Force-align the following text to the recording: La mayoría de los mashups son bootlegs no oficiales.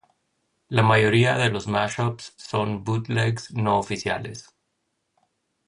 La 0.69 0.81
mayoría 0.81 1.37
de 1.37 1.51
los 1.51 1.67
mashups 1.67 2.33
son 2.35 2.83
bootlegs 2.83 3.51
no 3.53 3.77
oficiales. 3.77 4.49